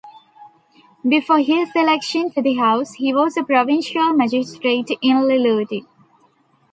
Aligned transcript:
Before 1.07 1.37
his 1.41 1.69
election 1.75 2.31
to 2.31 2.41
the 2.41 2.55
House, 2.55 2.93
he 2.93 3.13
was 3.13 3.37
a 3.37 3.43
provincial 3.43 4.13
magistrate 4.13 4.87
in 4.99 5.17
Lillooet. 5.27 5.85